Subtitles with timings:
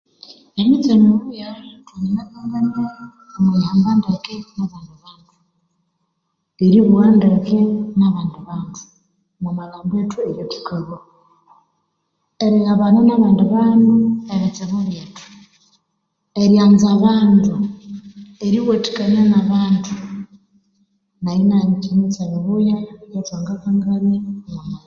[0.59, 1.49] Emitse mibuya
[1.85, 3.05] thanginakanganiayo
[3.35, 5.33] omwiyihamba ndeke omwa bandi bandu
[6.65, 7.57] eribugha ndeke
[7.97, 8.81] nabandi bandu
[9.37, 10.99] omumalhambo ethu eyathukalhwa
[12.45, 13.95] erighabana nabandi bandu
[14.33, 15.25] ebitsibu byethu
[16.41, 17.53] eryanza abandu
[18.45, 20.25] eriwathikania nabandi bandu
[21.23, 24.79] neyo nayo nimitse mibuya eyothwangakangania omu malhambu ethu